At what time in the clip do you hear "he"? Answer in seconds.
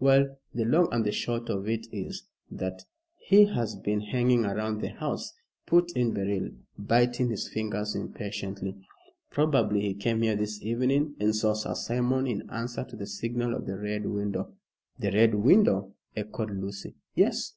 3.26-3.46, 9.80-9.94